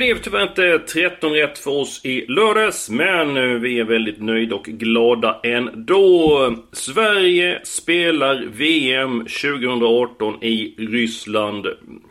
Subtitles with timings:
[0.00, 4.54] Blev tyvärr inte 13 rätt för oss i lördags, men eh, vi är väldigt nöjda
[4.54, 6.54] och glada ändå.
[6.72, 11.66] Sverige spelar VM 2018 i Ryssland.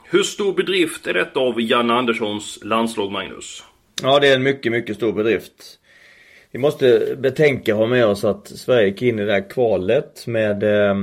[0.10, 3.63] Hur stor bedrift är detta av Jan Anderssons landslag, Magnus?
[4.04, 5.80] Ja, det är en mycket, mycket stor bedrift.
[6.52, 10.63] Vi måste betänka ha med oss att Sverige gick in i det här kvalet med
[10.63, 10.96] eh,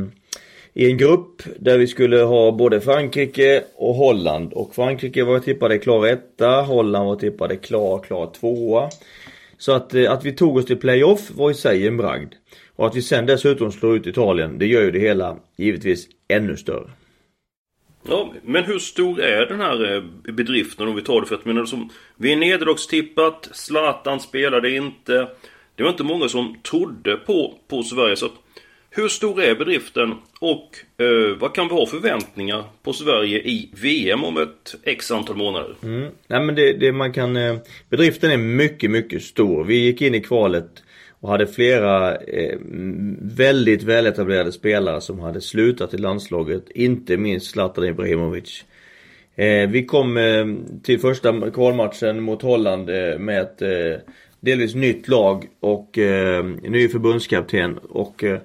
[0.76, 4.52] i en grupp där vi skulle ha både Frankrike och Holland.
[4.52, 8.90] Och Frankrike var tippade klar etta, Holland var tippade klar, klar tvåa.
[9.58, 12.32] Så att, eh, att vi tog oss till playoff var i sig en bragd.
[12.76, 16.56] Och att vi sen dessutom slår ut Italien, det gör ju det hela givetvis ännu
[16.56, 16.90] större.
[18.08, 21.44] Ja, men hur stor är den här eh, bedriften om vi tar det för att
[21.44, 25.28] menar, alltså, som, vi är nederlagstippat, Zlatan spelade inte.
[25.74, 28.45] Det var inte många som trodde på, på Sverige så att
[28.96, 34.24] hur stor är bedriften och eh, vad kan vi ha förväntningar på Sverige i VM
[34.24, 35.74] om ett X antal månader?
[35.82, 36.10] Mm.
[36.26, 37.36] Nej men det, det man kan...
[37.36, 37.56] Eh,
[37.90, 39.64] bedriften är mycket, mycket stor.
[39.64, 40.82] Vi gick in i kvalet
[41.20, 42.58] och hade flera eh,
[43.20, 46.70] väldigt väletablerade spelare som hade slutat i landslaget.
[46.70, 48.64] Inte minst Zlatan Ibrahimovic.
[49.34, 50.46] Eh, vi kom eh,
[50.82, 54.00] till första kvalmatchen mot Holland eh, med ett eh,
[54.40, 58.38] delvis nytt lag och eh, ny förbundskapten och eh,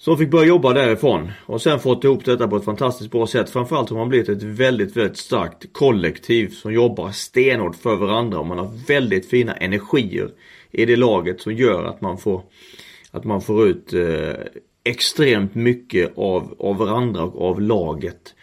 [0.00, 3.50] som fick börja jobba därifrån och sen fått ihop detta på ett fantastiskt bra sätt.
[3.50, 8.46] Framförallt har man blivit ett väldigt, väldigt starkt kollektiv som jobbar stenhårt för varandra och
[8.46, 10.30] man har väldigt fina energier
[10.70, 12.42] i det laget som gör att man får
[13.10, 14.34] att man får ut eh,
[14.84, 18.34] extremt mycket av, av varandra och av laget.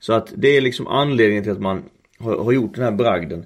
[0.00, 1.82] Så att det är liksom anledningen till att man
[2.18, 3.44] har, har gjort den här bragden.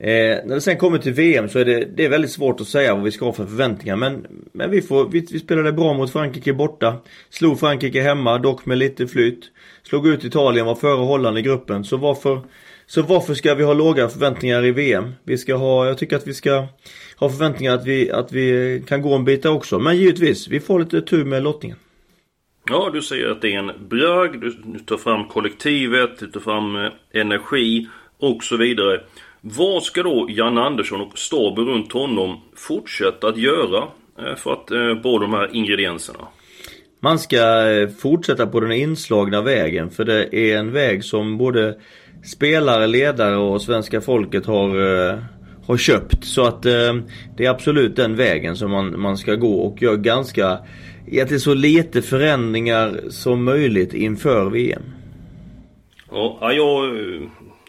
[0.00, 2.68] Eh, när det sen kommer till VM så är det, det är väldigt svårt att
[2.68, 5.92] säga vad vi ska ha för förväntningar men, men vi, får, vi, vi spelade bra
[5.94, 6.96] mot Frankrike borta.
[7.30, 9.50] Slog Frankrike hemma, dock med lite flyt.
[9.82, 11.84] Slog ut Italien, var före Holland i gruppen.
[11.84, 12.40] Så varför,
[12.86, 15.12] så varför ska vi ha låga förväntningar i VM?
[15.24, 16.66] Vi ska ha, jag tycker att vi ska
[17.16, 19.78] ha förväntningar att vi, att vi kan gå en bit också.
[19.78, 21.78] Men givetvis, vi får lite tur med lottningen.
[22.70, 26.40] Ja, du säger att det är en bragd, du, du tar fram kollektivet, du tar
[26.40, 29.00] fram eh, energi och så vidare.
[29.44, 33.84] Vad ska då Jan Andersson och staben runt honom fortsätta att göra
[34.18, 36.18] eh, för att eh, båda de här ingredienserna?
[37.00, 41.78] Man ska eh, fortsätta på den inslagna vägen för det är en väg som både
[42.24, 44.68] spelare, ledare och svenska folket har,
[45.66, 46.24] har köpt.
[46.24, 50.58] Så att det är absolut den vägen som man, man ska gå och göra ganska,
[51.06, 54.82] egentligen så lite förändringar som möjligt inför VM.
[56.10, 56.94] Ja, jag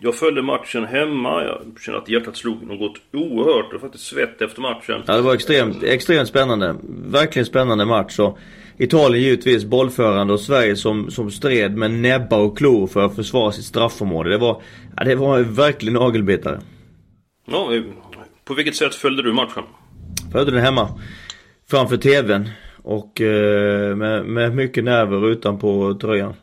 [0.04, 1.44] jag följde matchen hemma.
[1.44, 3.70] Jag kände att hjärtat slog något oerhört.
[3.70, 5.02] Det var faktiskt svett efter matchen.
[5.06, 6.76] Ja, det var extremt, extremt spännande.
[7.06, 8.20] Verkligen spännande match.
[8.20, 8.38] Och
[8.78, 13.52] Italien givetvis bollförande och Sverige som, som stred med näbbar och klor för att försvara
[13.52, 14.30] sitt straffområde.
[14.30, 14.62] Det var,
[14.98, 16.62] ja, det var verkligen nagelbitare.
[17.46, 17.72] Ja,
[18.46, 19.64] på vilket sätt följde du matchen?
[20.32, 20.90] Följde den hemma.
[21.70, 22.50] Framför TVn.
[22.84, 26.34] Och eh, med, med mycket nerver utanpå tröjan.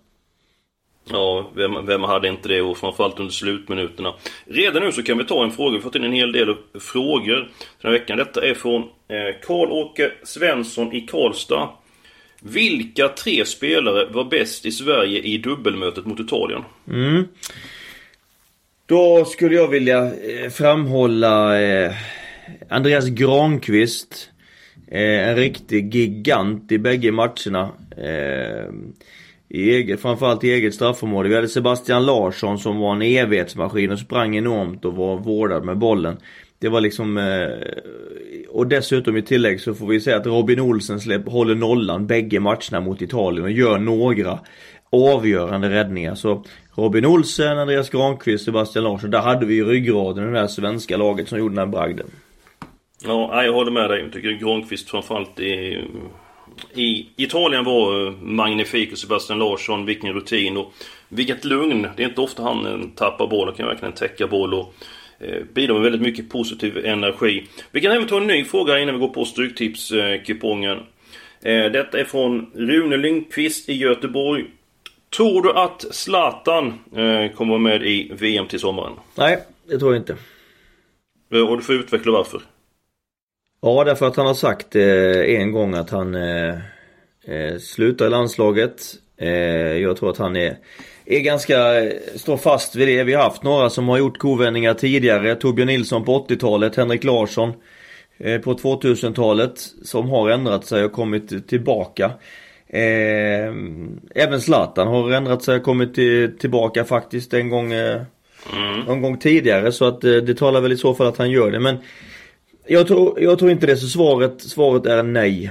[1.13, 2.63] Ja, vem, vem hade inte det?
[2.63, 4.15] Och framförallt under slutminuterna.
[4.47, 5.71] Redan nu så kan vi ta en fråga.
[5.71, 7.37] Vi har fått in en hel del frågor
[7.81, 8.19] den här veckan.
[8.19, 11.69] Detta är från eh, Karl-Åke Svensson i Karlstad.
[12.43, 16.63] Vilka tre spelare var bäst i Sverige i dubbelmötet mot Italien?
[16.89, 17.25] Mm.
[18.87, 21.93] Då skulle jag vilja eh, framhålla eh,
[22.69, 24.31] Andreas Granqvist.
[24.93, 27.71] En riktig gigant i bägge matcherna.
[29.53, 31.29] I eget, framförallt i eget straffområde.
[31.29, 35.79] Vi hade Sebastian Larsson som var en evighetsmaskin och sprang enormt och var vårdad med
[35.79, 36.17] bollen.
[36.59, 37.19] Det var liksom...
[37.19, 37.49] Eh,
[38.49, 42.41] och dessutom i tillägg så får vi säga att Robin Olsen släpp, håller nollan bägge
[42.41, 44.39] matcherna mot Italien och gör några
[44.93, 46.15] avgörande räddningar.
[46.15, 49.11] Så Robin Olsen, Andreas Granqvist, Sebastian Larsson.
[49.11, 52.07] Där hade vi ju ryggraden i det här svenska laget som gjorde den här bragden.
[53.05, 54.03] Ja, jag håller med dig.
[54.03, 55.85] Jag tycker Granqvist framförallt är
[56.75, 60.73] i Italien var eh, magnifik och Sebastian Larsson, vilken rutin och
[61.09, 61.87] vilket lugn.
[61.97, 64.75] Det är inte ofta han eh, tappar boll och kan verkligen täcka boll och
[65.19, 67.47] eh, bidrar med väldigt mycket positiv energi.
[67.71, 70.79] Vi kan även ta en ny fråga innan vi går på Stryktipskupongen.
[71.43, 74.45] Detta är från Rune Lindqvist i Göteborg.
[75.17, 76.79] Tror du att Zlatan
[77.35, 78.93] kommer med i VM till sommaren?
[79.15, 80.17] Nej, det tror jag inte.
[81.31, 82.41] Och du får utveckla varför.
[83.63, 86.55] Ja, därför att han har sagt eh, en gång att han eh,
[87.25, 88.95] eh, slutar i landslaget.
[89.81, 90.57] jag tror att han är,
[91.05, 91.55] är ganska,
[92.17, 93.05] står fast vid det.
[93.05, 95.35] Vi har haft några som har gjort kovändningar tidigare.
[95.35, 97.53] Torbjörn Nilsson på 80-talet, Henrik Larsson
[98.19, 99.53] på 2000-talet
[99.85, 102.11] som har ändrat sig och kommit tillbaka.
[102.73, 103.55] Eh,
[104.15, 108.03] även Zlatan har ändrat sig och kommit till, tillbaka faktiskt en gång, eh,
[108.53, 108.89] mm.
[108.89, 109.73] en gång tidigare.
[109.73, 111.61] Så att eh, det talar väl i så fall att han gör det.
[111.61, 111.77] Men
[112.71, 113.77] jag tror, jag tror inte det.
[113.77, 115.51] Så svaret, svaret är nej.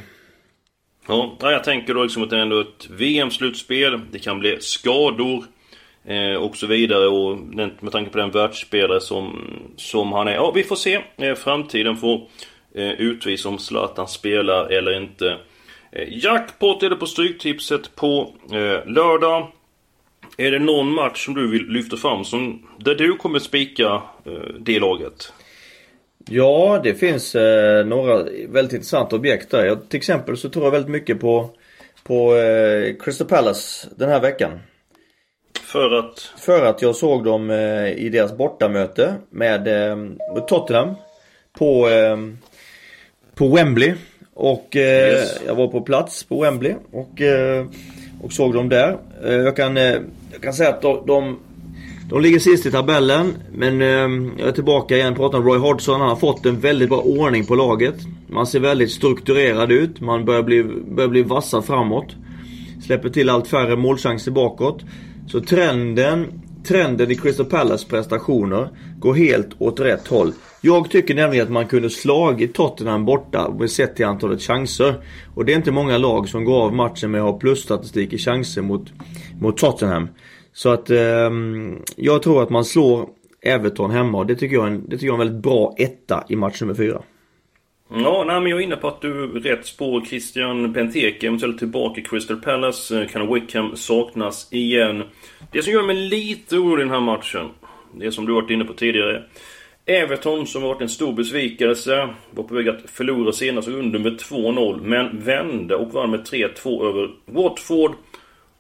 [1.08, 4.02] Ja, jag tänker då liksom att det är ändå ett VM-slutspel.
[4.12, 5.44] Det kan bli skador.
[6.06, 10.34] Eh, och så vidare och den, med tanke på den världsspelare som, som han är.
[10.34, 11.02] Ja, vi får se.
[11.18, 12.28] Eh, framtiden får
[12.76, 15.38] eh, utvisa om Zlatan spelar eller inte.
[15.92, 19.52] Eh, jackpot är det på Stryktipset på eh, lördag.
[20.38, 24.54] Är det någon match som du vill lyfta fram som, där du kommer spika eh,
[24.60, 25.34] det laget?
[26.28, 29.66] Ja, det finns eh, några väldigt intressanta objekt där.
[29.66, 31.50] Jag, till exempel så tror jag väldigt mycket på,
[32.04, 34.60] på eh, Crystal Palace den här veckan.
[35.62, 36.20] För att?
[36.20, 39.98] För att jag såg dem eh, i deras bortamöte med eh,
[40.48, 40.96] Tottenham
[41.58, 42.18] på, eh,
[43.36, 43.94] på Wembley.
[44.34, 45.42] Och eh, yes.
[45.48, 47.22] jag var på plats på Wembley och,
[48.24, 48.98] och såg dem där.
[49.24, 51.40] Jag, kan, jag kan säga att de, de,
[52.10, 53.34] de ligger sist i tabellen.
[53.52, 53.88] Men eh,
[54.38, 56.00] jag är tillbaka igen och pratar om Roy Hodgson.
[56.00, 57.96] Han har fått en väldigt bra ordning på laget.
[58.28, 60.02] Man ser väldigt strukturerad ut.
[60.02, 62.16] Man börjar bli, börjar bli vassa framåt.
[62.86, 64.84] Släpper till allt färre målchanser bakåt.
[65.28, 68.70] Så trenden, trenden i Crystal Palace prestationer
[69.00, 70.34] går helt åt rätt håll.
[70.62, 74.96] Jag tycker nämligen att man kunde slagit Tottenham borta sett till antalet chanser.
[75.36, 78.18] Och det är inte många lag som går av matchen med att ha plusstatistik i
[78.18, 78.88] chanser mot,
[79.42, 80.08] mot Tottenham.
[80.60, 81.30] Så att eh,
[81.96, 83.10] jag tror att man slår
[83.42, 85.76] Everton hemma och det tycker jag är en, det tycker jag är en väldigt bra
[85.78, 87.02] etta i match nummer fyra.
[87.90, 90.06] Ja, nej, men jag är inne på att du är rätt spår.
[90.06, 93.02] Christian Benteke eventuellt tillbaka i Crystal Palace.
[93.02, 95.04] Eh, kan Wickham saknas igen.
[95.52, 97.46] Det som gör mig lite orolig i den här matchen,
[97.94, 99.24] det som du varit inne på tidigare.
[99.86, 102.10] Everton som varit en stor besvikelse.
[102.32, 104.82] Var på väg att förlora senast under med 2-0.
[104.84, 107.92] Men vände och vann med 3-2 över Watford.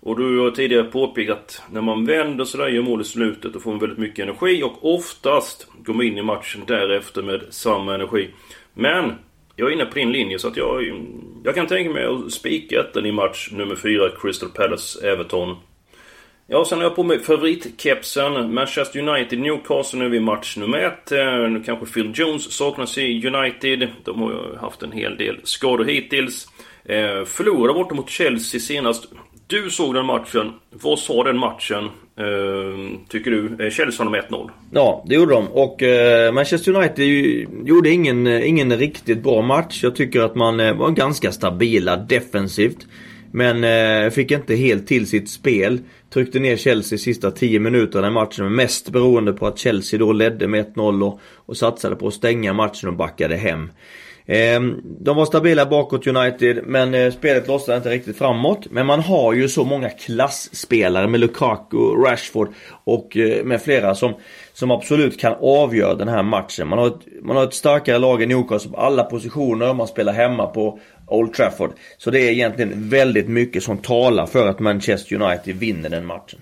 [0.01, 3.59] Och du har tidigare påpekat att när man vänder sådär, gör mål i slutet, då
[3.59, 4.63] får man väldigt mycket energi.
[4.63, 8.29] Och oftast går man in i matchen därefter med samma energi.
[8.73, 9.13] Men
[9.55, 11.03] jag är inne på din linje så att jag,
[11.43, 15.55] jag kan tänka mig att spika ettan i match nummer 4, Crystal Palace-Everton.
[16.47, 18.53] Ja, sen har jag på mig favoritkepsen.
[18.53, 21.11] Manchester United, Newcastle nu är vi match nummer ett.
[21.11, 23.87] Eh, nu kanske Phil Jones saknas i United.
[24.03, 26.47] De har ju haft en hel del skador hittills.
[26.85, 29.05] Eh, förlorade borta mot Chelsea senast.
[29.49, 30.51] Du såg den matchen.
[30.69, 31.83] Vad sa den matchen?
[32.17, 33.65] Eh, tycker du?
[33.65, 34.49] Eh, Chelsea med 1-0.
[34.71, 35.47] Ja, det gjorde de.
[35.47, 37.05] Och eh, Manchester United
[37.67, 39.83] gjorde ingen, eh, ingen riktigt bra match.
[39.83, 42.87] Jag tycker att man eh, var ganska stabila defensivt.
[43.31, 45.79] Men eh, fick inte helt till sitt spel.
[46.13, 48.55] Tryckte ner Chelsea sista 10 minuterna i matchen.
[48.55, 52.53] Mest beroende på att Chelsea då ledde med 1-0 och, och satsade på att stänga
[52.53, 53.69] matchen och backade hem.
[54.31, 58.67] Ehm, de var stabila bakåt United men eh, spelet lossnade inte riktigt framåt.
[58.71, 62.49] Men man har ju så många klassspelare med Lukaku, Rashford
[62.83, 64.13] och eh, med flera som,
[64.53, 66.67] som absolut kan avgöra den här matchen.
[66.67, 69.73] Man har ett, man har ett starkare lag i Newcastle på alla positioner.
[69.73, 71.71] Man spelar hemma på Old Trafford.
[71.97, 76.39] Så det är egentligen väldigt mycket som talar för att Manchester United vinner den matchen.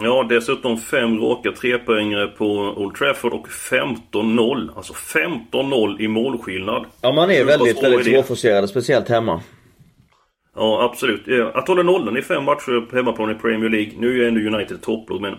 [0.00, 4.76] Ja, dessutom fem raka trepoängare på Old Trafford och 15-0.
[4.76, 6.86] Alltså 15-0 i målskillnad.
[7.00, 9.40] Ja, man är väldigt, väldigt svårforcerad, speciellt hemma.
[10.56, 11.54] Ja, absolut.
[11.54, 13.92] Att hålla nollan i fem matcher på hemmaplan i Premier League.
[13.98, 15.32] Nu är ju ändå United topplag, men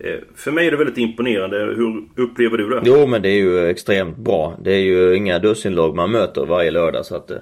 [0.00, 1.56] eh, för mig är det väldigt imponerande.
[1.58, 2.82] Hur upplever du det?
[2.84, 4.56] Jo, men det är ju extremt bra.
[4.62, 7.30] Det är ju inga dussinlag man möter varje lördag, så att...
[7.30, 7.38] Eh,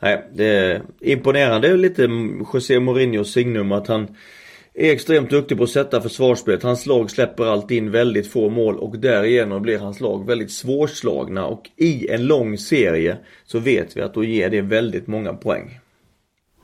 [0.00, 1.68] nej, det är imponerande.
[1.68, 2.08] Det är lite
[2.52, 4.08] José Mourinhos signum att han
[4.74, 6.62] är extremt duktig på att sätta försvarsspelet.
[6.62, 11.46] Hans lag släpper alltid in väldigt få mål och därigenom blir hans lag väldigt svårslagna
[11.46, 15.78] och i en lång serie så vet vi att då ger det väldigt många poäng.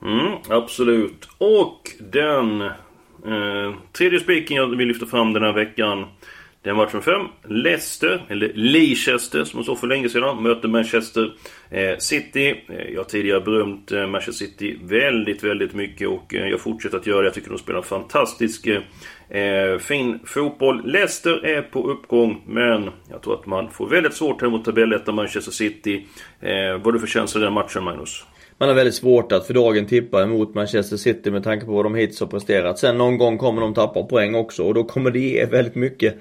[0.03, 1.29] Mm, absolut.
[1.37, 6.05] Och den eh, tredje spiken jag vill lyfta fram den här veckan
[6.67, 7.27] det är 5.
[7.43, 11.33] Leicester, eller Leicester som så för länge sedan, möter Manchester
[11.69, 12.63] eh, City.
[12.69, 17.07] Eh, jag har tidigare berömt eh, Manchester City väldigt, väldigt mycket och jag fortsätter att
[17.07, 17.27] göra det.
[17.27, 18.67] Jag tycker de spelar fantastisk
[19.79, 20.91] fin fotboll.
[20.91, 25.15] Leicester är på uppgång, men jag tror att man får väldigt svårt här mot tabellettan
[25.15, 26.05] Manchester City.
[26.41, 28.23] Vad har du för känsla i den matchen, Magnus?
[28.57, 31.85] Man har väldigt svårt att för dagen tippa emot Manchester City med tanke på vad
[31.85, 32.79] de hittills har presterat.
[32.79, 36.17] Sen någon gång kommer de tappa poäng också och då kommer det ge väldigt mycket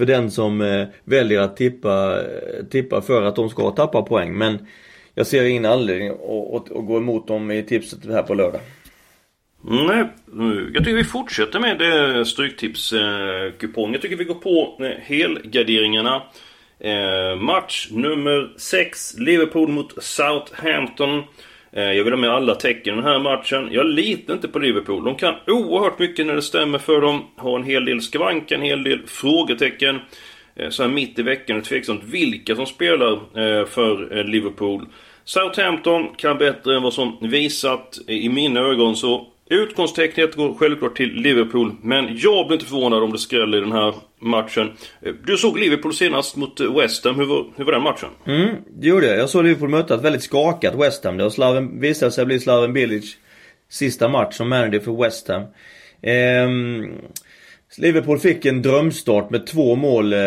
[0.00, 4.38] för den som eh, väljer att tippa, eh, tippa för att de ska tappa poäng.
[4.38, 4.66] Men
[5.14, 8.60] jag ser ingen anledning att, att, att gå emot dem i tipset här på lördag.
[9.68, 10.04] Mm, nej,
[10.74, 13.90] jag tycker vi fortsätter med Stryktipskupongen.
[13.90, 16.22] Eh, jag tycker vi går på eh, helgarderingarna.
[17.40, 19.14] Match nummer 6.
[19.18, 21.22] Liverpool mot Southampton.
[21.72, 23.68] Eh, jag vill ha med alla tecken i den här matchen.
[23.72, 25.04] Jag litar inte på Liverpool.
[25.04, 27.24] De kan oerhört mycket när det stämmer för dem.
[27.36, 29.98] Har en hel del skvank, en hel del frågetecken.
[30.56, 34.86] Eh, så här mitt i veckan är det tveksamt vilka som spelar eh, för Liverpool.
[35.24, 41.12] Southampton kan bättre än vad som visat i mina ögon så Utgångstecknet går självklart till
[41.12, 44.70] Liverpool, men jag blir inte förvånad om det skräller i den här matchen.
[45.26, 47.14] Du såg Liverpool senast mot West Ham.
[47.14, 48.08] Hur var, hur var den matchen?
[48.26, 49.18] Mm, det gjorde jag.
[49.18, 51.16] Jag såg Liverpool möta ett väldigt skakat West Ham.
[51.16, 53.16] Det Slaven, visade sig bli Slaven Bilic
[53.70, 55.42] sista match som manager för West Ham.
[56.02, 56.92] Ehm,
[57.78, 60.18] Liverpool fick en drömstart med två mål eh,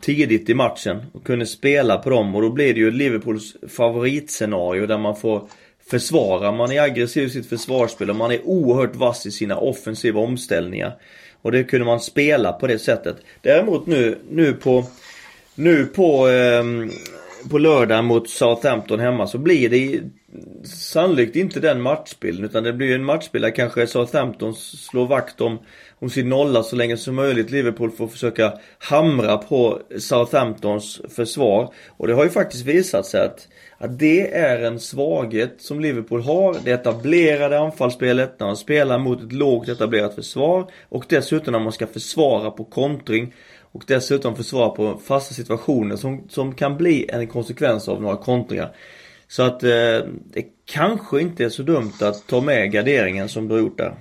[0.00, 4.86] tidigt i matchen och kunde spela på dem och då blir det ju Liverpools favoritscenario
[4.86, 5.48] där man får
[5.90, 10.20] försvarar, Man är aggressiv i sitt försvarsspel och man är oerhört vass i sina offensiva
[10.20, 10.96] omställningar.
[11.42, 13.16] Och det kunde man spela på det sättet.
[13.42, 14.84] Däremot nu, nu på
[15.54, 16.64] Nu på eh,
[17.50, 20.00] På lördag mot Southampton hemma så blir det
[20.64, 25.58] Sannolikt inte den matchbilden utan det blir en matchbild där kanske Southampton slår vakt om
[25.98, 27.50] Om sin nolla så länge som möjligt.
[27.50, 31.72] Liverpool får försöka hamra på Southamptons försvar.
[31.88, 36.22] Och det har ju faktiskt visat sig att att det är en svaghet som Liverpool
[36.22, 36.56] har.
[36.64, 41.72] Det etablerade anfallsspelet när man spelar mot ett lågt etablerat försvar och dessutom när man
[41.72, 43.34] ska försvara på kontring
[43.72, 48.74] och dessutom försvara på fasta situationer som, som kan bli en konsekvens av några kontringar.
[49.28, 49.70] Så att eh,
[50.32, 53.94] det kanske inte är så dumt att ta med garderingen som du har gjort där.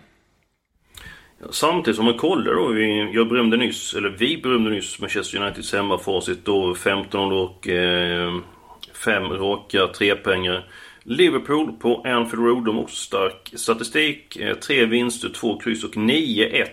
[1.51, 5.73] Samtidigt som man kollar då, vi, jag berömde nyss, eller vi berömde nyss Manchester Uniteds
[5.73, 8.39] hemmafacit då 15 och eh,
[9.05, 10.67] fem raka trepengar.
[11.03, 14.37] Liverpool på Anfield Road, de har också stark statistik.
[14.37, 16.65] Eh, tre vinster, två kryss och 9-1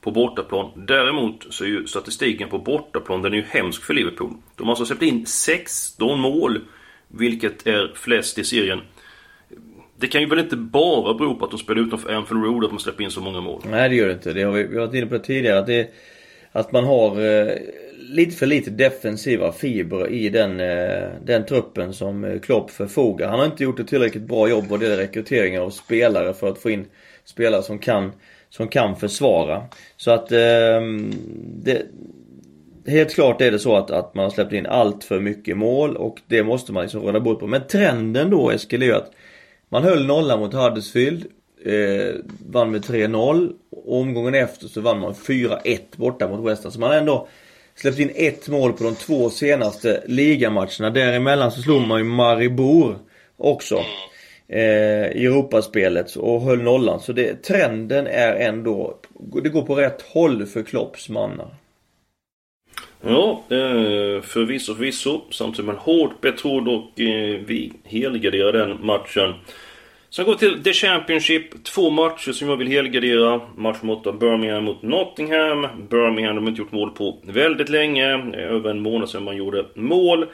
[0.00, 0.70] på bortaplan.
[0.86, 4.32] Däremot så är ju statistiken på bortaplan, den är ju hemsk för Liverpool.
[4.56, 6.60] De har alltså släppt in 16 mål,
[7.12, 8.80] vilket är flest i serien.
[9.96, 12.70] Det kan ju väl inte bara bero på att de spelar utanför Anfield Road att
[12.70, 13.62] de släpper in så många mål?
[13.70, 14.32] Nej det gör det inte.
[14.32, 15.58] Det har vi, vi har varit inne på det tidigare.
[15.58, 15.90] Att, det,
[16.52, 17.54] att man har eh,
[17.98, 23.28] lite för lite defensiva fibrer i den, eh, den truppen som eh, Klopp förfogar.
[23.28, 26.48] Han har inte gjort ett tillräckligt bra jobb vad det gäller rekryteringar av spelare för
[26.48, 26.86] att få in
[27.24, 28.12] spelare som kan,
[28.50, 29.62] som kan försvara.
[29.96, 30.80] Så att eh,
[31.62, 31.86] det,
[32.86, 35.96] Helt klart är det så att, att man har släppt in allt för mycket mål
[35.96, 37.46] och det måste man liksom råda bort på.
[37.46, 39.12] Men trenden då Eskil är ju att
[39.68, 41.26] man höll nollan mot Huddersfield.
[41.64, 42.14] Eh,
[42.50, 43.52] vann med 3-0.
[43.86, 46.72] Omgången efter så vann man 4-1 borta mot West Ham.
[46.72, 47.28] Så man har ändå
[47.74, 50.90] Släppt in ett mål på de två senaste ligamatcherna.
[50.90, 52.98] Däremellan så slog man ju Maribor
[53.36, 53.84] också.
[54.48, 54.60] Eh,
[55.12, 57.00] I Europaspelet och höll nollan.
[57.00, 58.98] Så det, trenden är ändå,
[59.42, 61.54] det går på rätt håll för Klopps mannar.
[63.06, 65.20] Ja, eh, förvisso, förvisso.
[65.30, 69.34] Samtidigt med en hårt betrodd och eh, vi helgarderar den matchen.
[70.10, 71.64] Sen går vi till The Championship.
[71.64, 73.40] Två matcher som jag vill helgardera.
[73.56, 75.66] Match mot Birmingham mot Nottingham.
[75.90, 78.12] Birmingham de har inte gjort mål på väldigt länge.
[78.12, 80.26] Eh, över en månad sedan man gjorde mål.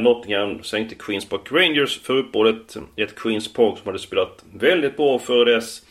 [0.00, 2.76] Nottingham sänkte Queens Park Rangers för uppehållet.
[2.96, 5.82] Ett Queens Park som hade spelat väldigt bra före dess.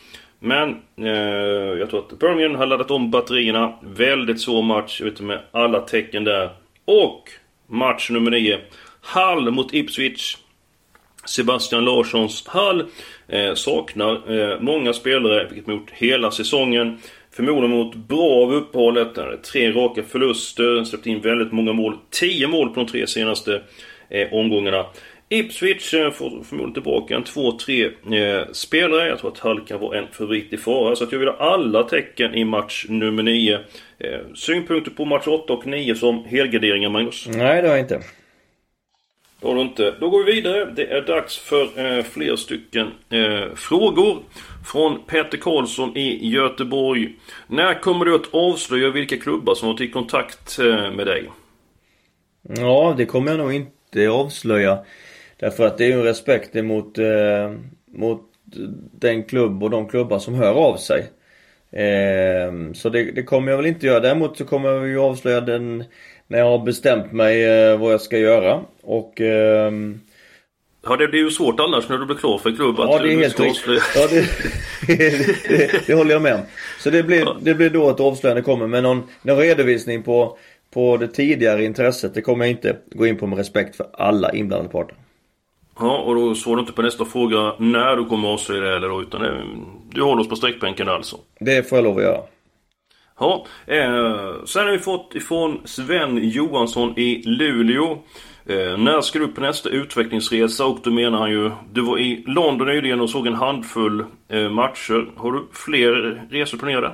[0.44, 3.74] Men eh, jag tror att Birmingham har laddat om batterierna.
[3.82, 6.50] Väldigt svår match ute med alla tecken där.
[6.84, 7.30] Och
[7.66, 8.58] match nummer 9.
[9.00, 10.36] Hall mot Ipswich.
[11.24, 12.84] Sebastian Larssons Hall
[13.28, 16.98] eh, saknar eh, många spelare, vilket mot gjort hela säsongen.
[17.30, 19.42] Förmodligen mot bra av uppehållet.
[19.52, 21.98] Tre raka förluster, släppt in väldigt många mål.
[22.10, 23.62] Tio mål på de tre senaste
[24.08, 24.86] eh, omgångarna.
[25.28, 29.08] Ipswich eh, får förmodligen tillbaka en två, tre eh, spelare.
[29.08, 30.96] Jag tror att Hall kan vara en favorit i fara.
[30.96, 33.58] Så att jag vill ha alla tecken i match nummer 9.
[33.98, 37.26] Eh, synpunkter på match 8 och 9 som helgarderingar, Magnus?
[37.26, 38.02] Nej, det har jag inte.
[39.40, 39.94] Det har du inte.
[40.00, 40.64] Då går vi vidare.
[40.76, 44.22] Det är dags för eh, fler stycken eh, frågor.
[44.66, 47.12] Från Peter Karlsson i Göteborg.
[47.46, 51.30] När kommer du att avslöja vilka klubbar som har varit i kontakt eh, med dig?
[52.48, 54.78] Ja, det kommer jag nog inte avslöja.
[55.44, 57.52] Därför att det är ju en respekt emot eh,
[57.86, 58.20] mot
[58.92, 61.10] den klubb och de klubbar som hör av sig.
[61.72, 64.00] Eh, så det, det, kommer jag väl inte göra.
[64.00, 65.84] Däremot så kommer jag ju avslöja den
[66.26, 68.60] när jag har bestämt mig eh, vad jag ska göra.
[68.82, 69.20] Och...
[69.20, 70.00] Ehm...
[70.86, 73.16] Ja, det blir ju svårt annars när du blir klar för klubb Ja, det är
[73.16, 73.82] helt riktigt.
[73.94, 74.08] Ja,
[74.86, 74.98] det,
[75.48, 76.40] det, det, håller jag med om.
[76.80, 77.36] Så det blir, ja.
[77.40, 78.66] det blir då ett avslöjande kommer.
[78.66, 80.38] Men någon, någon redovisning på,
[80.74, 84.32] på det tidigare intresset, det kommer jag inte gå in på med respekt för alla
[84.32, 84.96] inblandade parter.
[85.78, 89.02] Ja, och då svarar du inte på nästa fråga när du kommer avslöja det eller
[89.02, 89.20] utan
[89.90, 91.16] du håller oss på sträckbänken alltså.
[91.40, 92.20] Det får jag lov att göra.
[93.20, 97.98] Ja, eh, sen har vi fått ifrån Sven Johansson i Luleå.
[98.46, 100.66] Eh, när ska du på nästa utvecklingsresa?
[100.66, 104.48] Och då menar han ju, du var i London nyligen och såg en handfull eh,
[104.48, 105.10] matcher.
[105.16, 106.92] Har du fler resor planerade?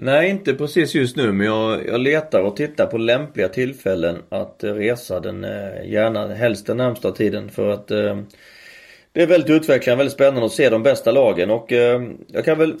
[0.00, 4.56] Nej, inte precis just nu men jag, jag letar och tittar på lämpliga tillfällen att
[4.60, 8.18] resa den, eh, gärna helst den närmsta tiden för att eh,
[9.12, 12.58] det är väldigt utvecklande, väldigt spännande att se de bästa lagen och eh, jag kan
[12.58, 12.74] väl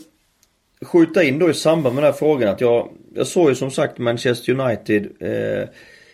[0.82, 3.70] skjuta in då i samband med den här frågan att jag, jag såg ju som
[3.70, 5.68] sagt Manchester United eh,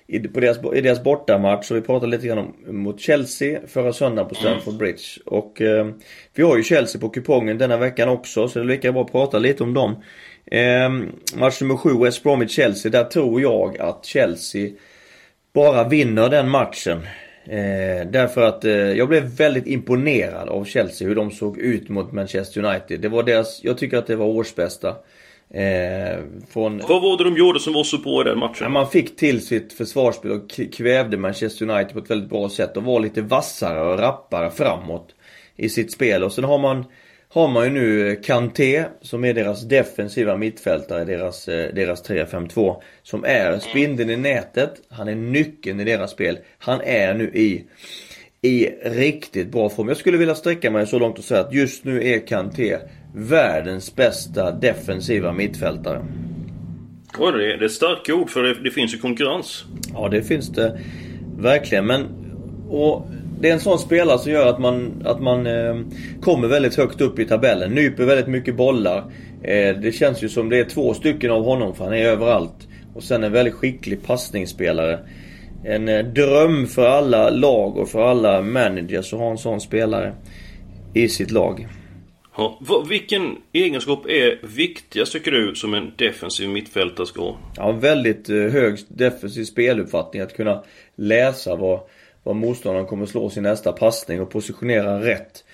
[0.06, 3.92] i, på deras, i deras bortamatch och vi pratade lite grann om mot Chelsea förra
[3.92, 5.02] söndagen på Stamford Bridge.
[5.26, 5.87] Och eh,
[6.34, 9.12] vi har ju Chelsea på kupongen denna veckan också så det är lika bra att
[9.12, 10.02] prata lite om dem.
[10.46, 10.90] Eh,
[11.34, 12.90] match nummer 7, West Bromwich-Chelsea.
[12.90, 14.70] Där tror jag att Chelsea
[15.52, 16.98] bara vinner den matchen.
[17.44, 22.12] Eh, därför att eh, jag blev väldigt imponerad av Chelsea, hur de såg ut mot
[22.12, 23.00] Manchester United.
[23.00, 24.88] Det var deras, jag tycker att det var årsbästa.
[25.50, 26.18] Eh,
[26.52, 26.82] från...
[26.88, 28.56] Vad var det de gjorde som var så bra i den matchen?
[28.60, 32.76] Ja, man fick till sitt försvarsspel och kvävde Manchester United på ett väldigt bra sätt
[32.76, 35.14] och var lite vassare och rappare framåt
[35.56, 36.24] i sitt spel.
[36.24, 36.84] Och sen har man
[37.35, 42.83] har man ju nu Kanté som är deras defensiva mittfältare, deras, eh, deras 3-5-2.
[43.03, 44.75] Som är spindeln i nätet.
[44.88, 46.38] Han är nyckeln i deras spel.
[46.59, 47.64] Han är nu i,
[48.43, 49.88] i riktigt bra form.
[49.88, 52.76] Jag skulle vilja sträcka mig så långt och säga att just nu är Kanté
[53.14, 56.07] världens bästa defensiva mittfältare.
[57.19, 59.64] Oj, det är, det är starka ord för det, det finns ju konkurrens.
[59.95, 60.81] Ja, det finns det
[61.38, 61.87] verkligen.
[61.87, 62.07] Men
[62.69, 63.07] och
[63.44, 65.80] det är en sån spelare som gör att man, att man eh,
[66.20, 67.74] kommer väldigt högt upp i tabellen.
[67.74, 68.98] Nyper väldigt mycket bollar.
[69.42, 72.68] Eh, det känns ju som det är två stycken av honom för han är överallt.
[72.94, 74.98] Och sen en väldigt skicklig passningsspelare.
[75.64, 80.12] En eh, dröm för alla lag och för alla managers att ha en sån spelare
[80.94, 81.68] i sitt lag.
[82.36, 87.36] Ja, vilken egenskap är viktigast tycker du som en defensiv mittfältare ska ha?
[87.56, 90.22] Ja, väldigt eh, hög defensiv speluppfattning.
[90.22, 90.64] Att kunna
[90.96, 91.80] läsa vad
[92.24, 95.44] vad motståndaren kommer slå sin nästa passning och positionera rätt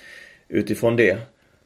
[0.48, 1.18] utifrån det.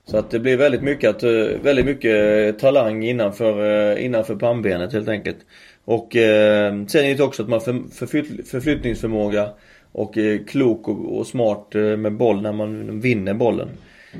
[0.07, 1.31] Så att det blir väldigt mycket, eh,
[1.63, 2.15] väldigt mycket
[2.55, 5.39] eh, talang innanför, eh, innanför pannbenet helt enkelt.
[5.85, 9.49] Och eh, sen är det också att man för, förflytt, förflyttningsförmåga
[9.93, 13.69] och eh, klok och, och, smart eh, med boll när man vinner bollen.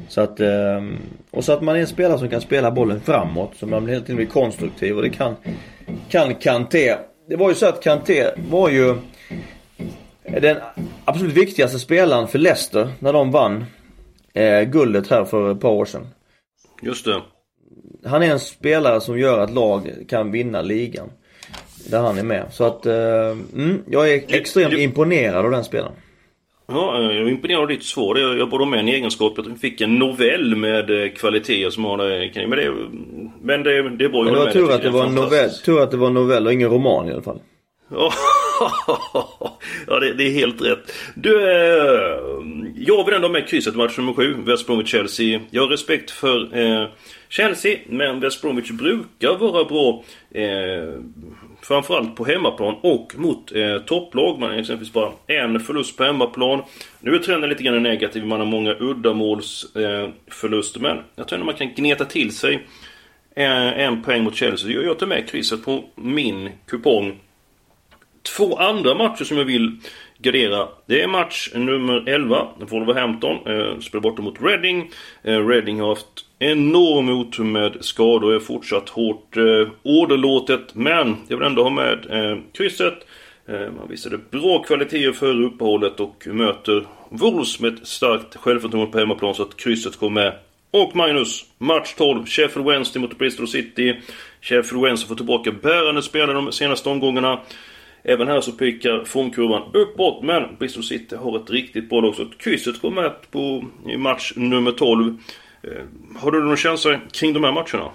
[0.09, 0.83] Så att, eh,
[1.31, 3.53] och så att man är en spelare som kan spela bollen framåt.
[3.57, 5.35] Så man hela tiden blir konstruktiv och det kan,
[6.09, 6.95] kan Kanté.
[7.29, 8.95] Det var ju så att Kanté var ju
[10.41, 10.57] den
[11.05, 13.65] absolut viktigaste spelaren för Leicester när de vann
[14.35, 16.07] eh, guldet här för ett par år sedan.
[16.83, 17.23] Just det.
[18.05, 21.11] Han är en spelare som gör att lag kan vinna ligan.
[21.91, 22.47] Där han är med.
[22.51, 22.95] Så att, eh,
[23.55, 25.93] mm, jag är extremt det, imponerad av den spelaren.
[26.67, 28.17] Ja, jag är imponerad av ditt svar.
[28.17, 31.85] Jag, jag bad med en egenskap att vi fick en novell med eh, kvaliteter som
[31.85, 32.71] har det Men det,
[33.43, 34.25] men det, det är bra.
[34.25, 36.47] Men det var tur att det var en novell, tur att det var en novell
[36.47, 37.41] och ingen roman i alla fall.
[39.87, 40.93] ja, det, det, är helt rätt.
[41.15, 42.19] Du, eh,
[42.77, 45.41] jag vill ändå ha med krysset match nummer 7, West Bromwich-Chelsea.
[45.51, 46.89] Jag har respekt för eh,
[47.29, 50.05] Chelsea, men West Bromwich brukar vara bra.
[50.31, 50.95] Eh,
[51.63, 54.39] framförallt på hemmaplan och mot eh, topplag.
[54.39, 56.63] Man har exempelvis bara en förlust på hemmaplan.
[57.01, 58.27] Nu är trenden lite grann negativ.
[58.27, 60.81] Man har många uddamålsförluster.
[60.81, 62.67] Eh, men jag tror att man kan gneta till sig
[63.37, 64.83] eh, en poäng mot Chelsea.
[64.83, 67.21] Jag tar med krysset på min kupong.
[68.25, 69.77] Två andra matcher som jag vill
[70.19, 70.69] gardera.
[70.87, 72.49] Det är match nummer 11.
[72.59, 74.91] Wolverhampton eh, spelar borta mot Reading.
[75.23, 80.75] Eh, Reading har haft enorm otur med skador och är fortsatt hårt eh, åderlåtet.
[80.75, 83.07] Men jag vill ändå ha med eh, krysset.
[83.49, 88.99] Eh, man visade bra kvaliteter före uppehållet och möter Wolves med ett starkt självförtroende på
[88.99, 90.35] hemmaplan så att krysset kommer med.
[90.71, 94.01] Och Magnus, match 12, Sheffield Wednesday mot Bristol City.
[94.41, 97.41] Sheffield Wednesday får tillbaka bärande spelare de senaste omgångarna.
[98.05, 102.15] Även här så pekar formkurvan uppåt men Bristol City har ett riktigt bra lag.
[102.15, 105.17] Så krysset går med på i match nummer 12.
[105.63, 105.71] Eh,
[106.17, 107.91] har du någon känsla kring de här matcherna?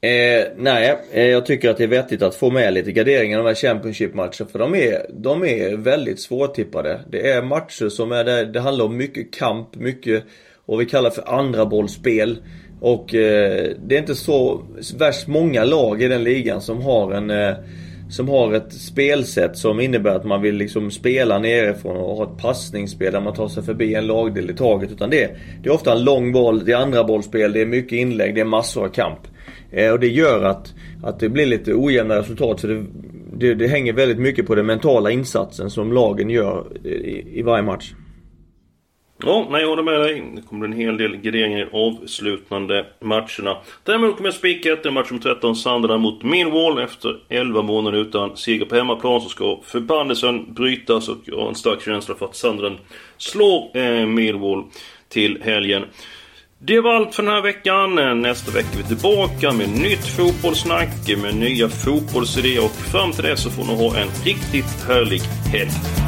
[0.00, 3.42] Eh, nej, eh, jag tycker att det är vettigt att få med lite garderingar i
[3.42, 4.50] de här Championship-matcherna.
[4.52, 7.00] För de är, de är väldigt svårtippade.
[7.10, 10.24] Det är matcher som är där det handlar om mycket kamp, mycket
[10.66, 12.38] vad vi kallar för andra bollspel.
[12.80, 14.62] Och eh, det är inte så
[14.98, 17.54] värst många lag i den ligan som har en eh,
[18.08, 22.42] som har ett spelsätt som innebär att man vill liksom spela nerifrån och ha ett
[22.42, 24.90] passningsspel där man tar sig förbi en lagdel i taget.
[24.90, 25.30] Utan det,
[25.62, 28.40] det är ofta en lång boll, det är andra bollspel, det är mycket inlägg, det
[28.40, 29.20] är massor av kamp.
[29.70, 32.60] Eh, och det gör att, att det blir lite ojämna resultat.
[32.60, 32.84] Så det,
[33.36, 37.62] det, det hänger väldigt mycket på den mentala insatsen som lagen gör i, i varje
[37.62, 37.92] match.
[39.24, 40.32] Ja, nej jag håller med dig.
[40.34, 43.56] Det kommer en hel del grejer i avslutande matcherna.
[43.84, 46.78] Däremot kommer jag spika ett match om 13 Sunderland mot Millwall.
[46.78, 51.54] Efter 11 månader utan seger på hemmaplan så ska förbannelsen brytas och jag har en
[51.54, 52.78] stark känsla för att Sunderland
[53.16, 54.64] slår eh, Millwall
[55.08, 55.84] till helgen.
[56.58, 58.20] Det var allt för den här veckan.
[58.22, 60.88] Nästa vecka är vi tillbaka med nytt fotbollssnack,
[61.22, 65.20] med nya fotbollsidéer och fram till dess så får ni ha en riktigt härlig
[65.52, 66.07] helg.